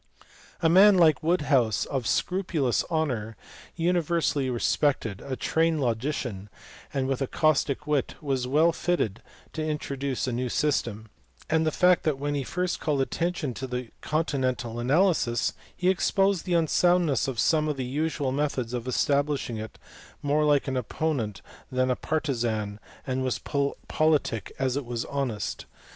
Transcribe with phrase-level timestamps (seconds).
[0.63, 3.37] A man like Woodhouse, of scrupulous honour,
[3.75, 6.49] universally respected, a trained logician,
[6.91, 9.21] and with a caustic wit, was well fitted
[9.53, 11.11] to introduce a new system;
[11.51, 16.45] and the fact that when he first called attention to the continental analysis, he exposed
[16.45, 19.77] the unsoundness of some of the usual methods of establishing it
[20.23, 25.67] more like an opponent than a partizan, was as politic as it was honest.